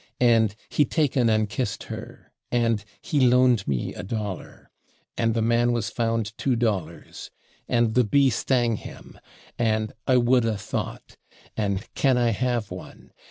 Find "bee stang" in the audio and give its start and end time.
8.03-8.77